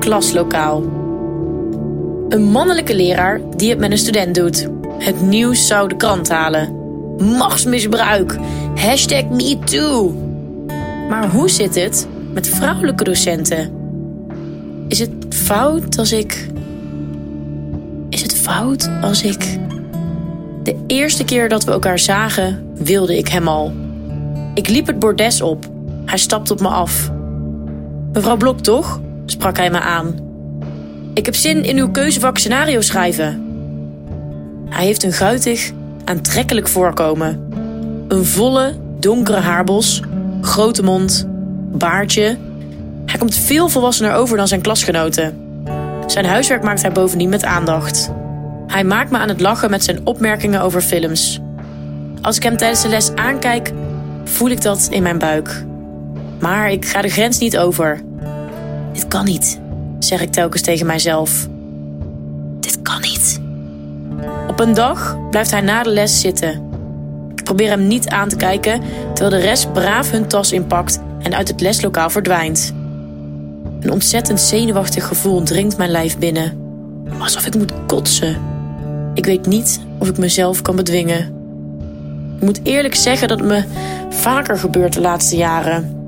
klaslokaal. 0.00 0.82
Een 2.28 2.42
mannelijke 2.42 2.94
leraar 2.94 3.40
die 3.56 3.70
het 3.70 3.78
met 3.78 3.90
een 3.90 3.98
student 3.98 4.34
doet. 4.34 4.68
Het 4.98 5.20
nieuws 5.20 5.66
zou 5.66 5.88
de 5.88 5.96
krant 5.96 6.28
halen. 6.28 6.74
Machtsmisbruik. 7.38 8.36
Hashtag 8.74 9.24
MeToo. 9.28 10.14
Maar 11.08 11.30
hoe 11.30 11.50
zit 11.50 11.74
het 11.74 12.08
met 12.32 12.48
vrouwelijke 12.48 13.04
docenten? 13.04 13.70
Is 14.88 14.98
het 14.98 15.10
fout 15.28 15.98
als 15.98 16.12
ik. 16.12 16.48
Is 18.08 18.22
het 18.22 18.34
fout 18.34 18.90
als 19.00 19.22
ik. 19.22 19.58
De 20.62 20.76
eerste 20.86 21.24
keer 21.24 21.48
dat 21.48 21.64
we 21.64 21.70
elkaar 21.70 21.98
zagen, 21.98 22.72
wilde 22.74 23.16
ik 23.16 23.28
hem 23.28 23.48
al. 23.48 23.72
Ik 24.54 24.68
liep 24.68 24.86
het 24.86 24.98
bordes 24.98 25.42
op. 25.42 25.66
Hij 26.04 26.18
stapte 26.18 26.52
op 26.52 26.60
me 26.60 26.68
af. 26.68 27.10
Mevrouw 28.12 28.36
Blok, 28.36 28.60
toch? 28.60 29.00
Sprak 29.30 29.56
hij 29.56 29.70
me 29.70 29.80
aan. 29.80 30.14
Ik 31.14 31.24
heb 31.24 31.34
zin 31.34 31.64
in 31.64 31.76
uw 31.76 31.90
keuzevak 31.90 32.38
scenario 32.38 32.80
schrijven. 32.80 33.44
Hij 34.68 34.84
heeft 34.84 35.02
een 35.02 35.12
guitig, 35.12 35.70
aantrekkelijk 36.04 36.68
voorkomen. 36.68 37.48
Een 38.08 38.24
volle, 38.24 38.74
donkere 38.98 39.38
haarbos, 39.38 40.02
grote 40.40 40.82
mond, 40.82 41.26
baardje. 41.72 42.36
Hij 43.06 43.18
komt 43.18 43.34
veel 43.34 43.68
volwassener 43.68 44.12
over 44.12 44.36
dan 44.36 44.48
zijn 44.48 44.60
klasgenoten. 44.60 45.38
Zijn 46.06 46.24
huiswerk 46.24 46.62
maakt 46.62 46.82
hij 46.82 46.92
bovendien 46.92 47.28
met 47.28 47.44
aandacht. 47.44 48.10
Hij 48.66 48.84
maakt 48.84 49.10
me 49.10 49.18
aan 49.18 49.28
het 49.28 49.40
lachen 49.40 49.70
met 49.70 49.84
zijn 49.84 50.00
opmerkingen 50.04 50.60
over 50.60 50.80
films. 50.80 51.40
Als 52.22 52.36
ik 52.36 52.42
hem 52.42 52.56
tijdens 52.56 52.82
de 52.82 52.88
les 52.88 53.14
aankijk, 53.14 53.72
voel 54.24 54.48
ik 54.48 54.62
dat 54.62 54.88
in 54.90 55.02
mijn 55.02 55.18
buik. 55.18 55.64
Maar 56.38 56.70
ik 56.70 56.84
ga 56.84 57.02
de 57.02 57.08
grens 57.08 57.38
niet 57.38 57.58
over. 57.58 58.00
Dit 58.92 59.08
kan 59.08 59.24
niet, 59.24 59.60
zeg 59.98 60.20
ik 60.20 60.32
telkens 60.32 60.62
tegen 60.62 60.86
mijzelf. 60.86 61.48
Dit 62.60 62.82
kan 62.82 63.00
niet. 63.00 63.40
Op 64.48 64.60
een 64.60 64.74
dag 64.74 65.16
blijft 65.30 65.50
hij 65.50 65.60
na 65.60 65.82
de 65.82 65.90
les 65.90 66.20
zitten. 66.20 66.68
Ik 67.34 67.44
probeer 67.44 67.68
hem 67.68 67.86
niet 67.86 68.08
aan 68.08 68.28
te 68.28 68.36
kijken, 68.36 68.80
terwijl 69.14 69.40
de 69.40 69.48
rest 69.48 69.72
braaf 69.72 70.10
hun 70.10 70.26
tas 70.26 70.52
inpakt 70.52 71.00
en 71.22 71.34
uit 71.34 71.48
het 71.48 71.60
leslokaal 71.60 72.10
verdwijnt. 72.10 72.72
Een 73.80 73.92
ontzettend 73.92 74.40
zenuwachtig 74.40 75.06
gevoel 75.06 75.42
dringt 75.42 75.76
mijn 75.76 75.90
lijf 75.90 76.18
binnen. 76.18 76.58
Alsof 77.18 77.46
ik 77.46 77.56
moet 77.56 77.72
kotsen. 77.86 78.36
Ik 79.14 79.24
weet 79.24 79.46
niet 79.46 79.80
of 79.98 80.08
ik 80.08 80.18
mezelf 80.18 80.62
kan 80.62 80.76
bedwingen. 80.76 81.38
Ik 82.36 82.46
moet 82.46 82.60
eerlijk 82.62 82.94
zeggen 82.94 83.28
dat 83.28 83.38
het 83.38 83.48
me 83.48 83.64
vaker 84.08 84.58
gebeurt 84.58 84.92
de 84.92 85.00
laatste 85.00 85.36
jaren. 85.36 85.98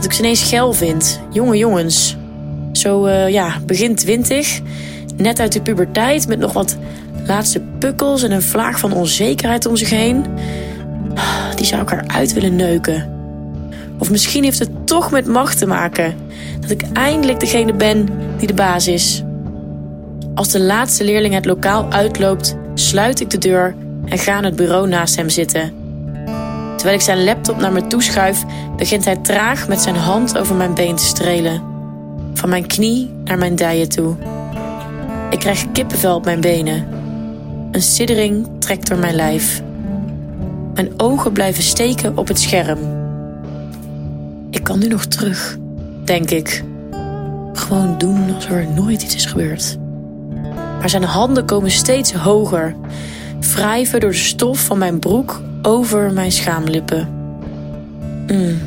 Dat 0.00 0.08
ik 0.08 0.12
ze 0.16 0.22
ineens 0.22 0.42
geil 0.42 0.72
vind. 0.72 1.20
Jonge 1.32 1.56
jongens. 1.56 2.16
Zo, 2.72 3.06
uh, 3.06 3.28
ja, 3.28 3.58
begin 3.66 3.94
twintig. 3.94 4.60
Net 5.16 5.40
uit 5.40 5.52
de 5.52 5.62
puberteit 5.62 6.28
met 6.28 6.38
nog 6.38 6.52
wat 6.52 6.76
laatste 7.26 7.60
pukkels 7.78 8.22
en 8.22 8.30
een 8.30 8.42
vlaag 8.42 8.78
van 8.78 8.92
onzekerheid 8.92 9.66
om 9.66 9.76
zich 9.76 9.90
heen. 9.90 10.24
Die 11.56 11.66
zou 11.66 11.82
ik 11.82 11.90
eruit 11.90 12.32
willen 12.32 12.56
neuken. 12.56 13.10
Of 13.98 14.10
misschien 14.10 14.44
heeft 14.44 14.58
het 14.58 14.86
toch 14.86 15.10
met 15.10 15.26
macht 15.26 15.58
te 15.58 15.66
maken. 15.66 16.14
Dat 16.60 16.70
ik 16.70 16.82
eindelijk 16.92 17.40
degene 17.40 17.74
ben 17.74 18.08
die 18.38 18.46
de 18.46 18.54
baas 18.54 18.86
is. 18.88 19.22
Als 20.34 20.48
de 20.48 20.60
laatste 20.60 21.04
leerling 21.04 21.34
het 21.34 21.44
lokaal 21.44 21.92
uitloopt, 21.92 22.56
sluit 22.74 23.20
ik 23.20 23.30
de 23.30 23.38
deur 23.38 23.74
en 24.04 24.18
ga 24.18 24.32
aan 24.32 24.44
het 24.44 24.56
bureau 24.56 24.88
naast 24.88 25.16
hem 25.16 25.28
zitten. 25.28 25.79
Terwijl 26.80 26.98
ik 27.00 27.04
zijn 27.04 27.24
laptop 27.24 27.58
naar 27.58 27.72
me 27.72 27.86
toeschuif, 27.86 28.44
begint 28.76 29.04
hij 29.04 29.16
traag 29.16 29.68
met 29.68 29.80
zijn 29.80 29.96
hand 29.96 30.38
over 30.38 30.54
mijn 30.54 30.74
been 30.74 30.96
te 30.96 31.04
strelen. 31.04 31.62
Van 32.34 32.48
mijn 32.48 32.66
knie 32.66 33.10
naar 33.24 33.38
mijn 33.38 33.56
dijen 33.56 33.88
toe. 33.88 34.16
Ik 35.30 35.38
krijg 35.38 35.72
kippenvel 35.72 36.14
op 36.14 36.24
mijn 36.24 36.40
benen. 36.40 36.86
Een 37.70 37.82
siddering 37.82 38.48
trekt 38.58 38.88
door 38.88 38.98
mijn 38.98 39.14
lijf. 39.14 39.62
Mijn 40.74 40.92
ogen 40.96 41.32
blijven 41.32 41.62
steken 41.62 42.18
op 42.18 42.28
het 42.28 42.40
scherm. 42.40 42.78
Ik 44.50 44.64
kan 44.64 44.78
nu 44.78 44.86
nog 44.86 45.04
terug, 45.04 45.58
denk 46.04 46.30
ik. 46.30 46.64
Gewoon 47.52 47.98
doen 47.98 48.34
alsof 48.34 48.50
er 48.50 48.66
nooit 48.74 49.02
iets 49.02 49.14
is 49.14 49.26
gebeurd. 49.26 49.78
Maar 50.54 50.90
zijn 50.90 51.04
handen 51.04 51.44
komen 51.44 51.70
steeds 51.70 52.12
hoger, 52.12 52.74
wrijven 53.54 54.00
door 54.00 54.10
de 54.10 54.16
stof 54.16 54.58
van 54.58 54.78
mijn 54.78 54.98
broek 54.98 55.40
over 55.62 56.12
mijn 56.12 56.32
schaamlippen. 56.32 57.08
Mm. 58.26 58.58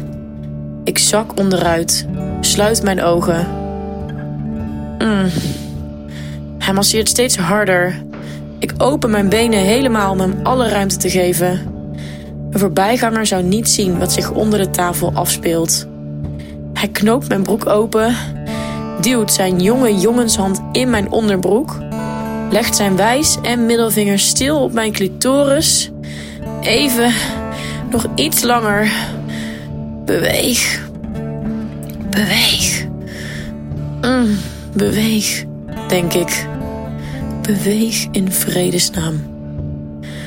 Ik 0.84 0.98
zak 0.98 1.40
onderuit, 1.40 2.08
sluit 2.40 2.84
mijn 2.84 3.02
ogen. 3.02 3.48
Mm. 4.98 5.30
Hij 6.58 6.74
masseert 6.74 7.09
steeds 7.09 7.38
harder. 7.38 8.02
Ik 8.59 8.74
open 8.78 9.09
mijn 9.09 9.30
benen 9.30 9.59
helemaal 9.59 10.12
om 10.12 10.20
hem 10.20 10.40
alle 10.44 10.68
ruimte 10.68 10.98
te 10.98 11.09
geven. 11.09 11.59
Een 12.52 12.59
voorbijganger 12.59 13.25
zou 13.25 13.44
niet 13.44 13.70
zien 13.70 14.00
wat 14.00 14.12
zich 14.12 14.31
onder 14.31 14.60
de 14.60 14.70
tafel 14.70 15.12
afspeelt. 15.14 15.88
Hij 16.74 16.88
knoopt 16.88 17.28
mijn 17.28 17.44
broek 17.44 17.66
open, 17.66 18.16
duwt 19.02 19.34
zijn 19.34 19.60
jonge 19.60 19.98
jongenshand 19.98 20.62
in 20.72 20.90
mijn 20.90 21.12
onderbroek, 21.12 21.78
legt 22.50 22.75
zijn 22.75 22.96
wijs 22.96 23.38
en 23.42 23.66
middelvinger 23.66 24.20
stil 24.20 24.64
op 24.64 24.74
mijn 24.74 24.92
clitoris. 24.92 25.93
Even, 26.63 27.13
nog 27.90 28.07
iets 28.16 28.44
langer. 28.44 28.91
Beweeg. 30.06 30.90
Beweeg. 32.09 32.85
Mm, 34.01 34.38
beweeg, 34.75 35.44
denk 35.88 36.13
ik. 36.13 36.47
Beweeg 37.41 38.07
in 38.12 38.31
vredesnaam. 38.31 39.24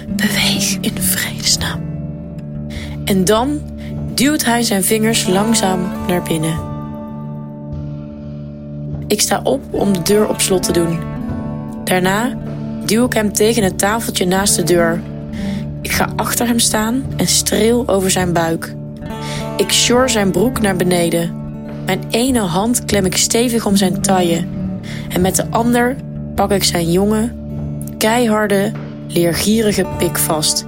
Beweeg 0.08 0.76
in 0.80 0.98
vredesnaam. 1.00 1.80
En 3.04 3.24
dan 3.24 3.60
duwt 4.14 4.44
hij 4.44 4.62
zijn 4.62 4.84
vingers 4.84 5.26
langzaam 5.26 5.80
naar 6.06 6.22
binnen. 6.22 6.58
Ik 9.06 9.20
sta 9.20 9.40
op 9.42 9.62
om 9.70 9.92
de 9.92 10.02
deur 10.02 10.28
op 10.28 10.40
slot 10.40 10.62
te 10.62 10.72
doen. 10.72 10.98
Daarna 11.84 12.38
duw 12.84 13.04
ik 13.04 13.12
hem 13.12 13.32
tegen 13.32 13.62
het 13.62 13.78
tafeltje 13.78 14.26
naast 14.26 14.56
de 14.56 14.62
deur. 14.62 15.00
Ik 15.96 16.02
ga 16.02 16.12
achter 16.16 16.46
hem 16.46 16.58
staan 16.58 17.04
en 17.16 17.26
streel 17.26 17.88
over 17.88 18.10
zijn 18.10 18.32
buik. 18.32 18.74
Ik 19.56 19.72
sjor 19.72 20.10
zijn 20.10 20.30
broek 20.30 20.60
naar 20.60 20.76
beneden. 20.76 21.34
Mijn 21.86 22.00
ene 22.10 22.40
hand 22.40 22.84
klem 22.84 23.04
ik 23.04 23.16
stevig 23.16 23.66
om 23.66 23.76
zijn 23.76 24.00
taille. 24.00 24.44
En 25.08 25.20
met 25.20 25.36
de 25.36 25.50
ander 25.50 25.96
pak 26.34 26.50
ik 26.50 26.64
zijn 26.64 26.90
jonge, 26.90 27.32
keiharde, 27.98 28.72
leergierige 29.06 29.86
pik 29.98 30.18
vast. 30.18 30.66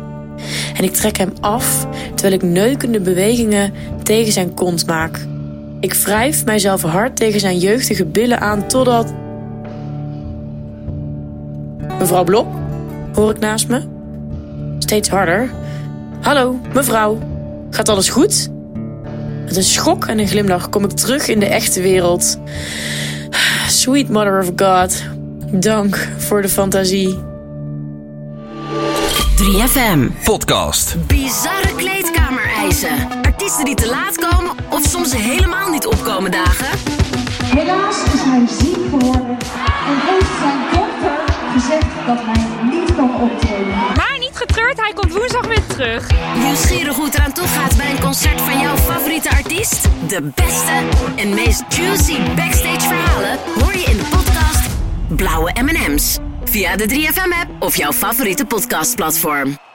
En 0.76 0.84
ik 0.84 0.92
trek 0.92 1.16
hem 1.16 1.32
af 1.40 1.86
terwijl 2.14 2.34
ik 2.34 2.42
neukende 2.42 3.00
bewegingen 3.00 3.72
tegen 4.02 4.32
zijn 4.32 4.54
kont 4.54 4.86
maak. 4.86 5.26
Ik 5.80 5.94
wrijf 5.94 6.44
mijzelf 6.44 6.82
hard 6.82 7.16
tegen 7.16 7.40
zijn 7.40 7.58
jeugdige 7.58 8.04
billen 8.04 8.40
aan 8.40 8.66
totdat. 8.66 9.12
Mevrouw 11.98 12.24
Blok, 12.24 12.46
hoor 13.14 13.30
ik 13.30 13.38
naast 13.38 13.68
me. 13.68 13.96
Steeds 14.88 15.08
harder. 15.08 15.50
Hallo, 16.20 16.60
mevrouw. 16.74 17.18
Gaat 17.70 17.88
alles 17.88 18.08
goed? 18.08 18.48
Met 19.44 19.56
een 19.56 19.62
schok 19.62 20.06
en 20.06 20.18
een 20.18 20.28
glimlach 20.28 20.68
kom 20.68 20.84
ik 20.84 20.90
terug 20.90 21.28
in 21.28 21.40
de 21.40 21.46
echte 21.46 21.80
wereld. 21.80 22.38
Sweet 23.68 24.08
Mother 24.08 24.38
of 24.38 24.50
God. 24.56 25.02
Dank 25.50 26.08
voor 26.16 26.42
de 26.42 26.48
fantasie. 26.48 27.18
3FM. 29.36 30.22
Podcast. 30.24 31.06
Bizarre 31.06 31.74
kleedkamereisen. 31.76 33.22
Artiesten 33.22 33.64
die 33.64 33.74
te 33.74 33.88
laat 33.88 34.16
komen 34.16 34.54
of 34.70 34.82
soms 34.82 35.16
helemaal 35.16 35.70
niet 35.70 35.86
opkomen 35.86 36.30
dagen. 36.30 36.78
Helaas 37.44 37.96
is 38.14 38.20
hij 38.20 38.46
ziek 38.46 38.88
geworden 38.90 39.36
en 39.88 39.96
heeft 40.08 40.38
zijn 40.40 40.60
dokter 40.72 41.34
gezegd 41.52 42.06
dat 42.06 42.18
hij 42.20 42.70
niet 42.70 42.94
kan 42.94 43.20
optreden. 43.20 43.96
Hij 44.88 44.96
komt 44.96 45.12
woensdag 45.12 45.46
weer 45.46 45.66
terug. 45.66 46.06
Nieuwsgierig 46.36 46.96
hoe 46.96 47.04
het 47.04 47.14
eraan 47.14 47.32
toe 47.32 47.46
gaat 47.46 47.76
bij 47.76 47.90
een 47.90 48.00
concert 48.00 48.40
van 48.40 48.60
jouw 48.60 48.76
favoriete 48.76 49.30
artiest? 49.30 49.88
De 50.08 50.30
beste 50.34 50.82
en 51.16 51.34
meest 51.34 51.64
juicy 51.68 52.34
backstage 52.34 52.88
verhalen 52.88 53.38
hoor 53.54 53.72
je 53.72 53.84
in 53.84 53.96
de 53.96 54.08
podcast 54.10 54.68
Blauwe 55.08 55.52
M&M's. 55.62 56.18
Via 56.44 56.76
de 56.76 56.88
3FM 56.88 57.40
app 57.40 57.50
of 57.62 57.76
jouw 57.76 57.92
favoriete 57.92 58.44
podcastplatform. 58.44 59.67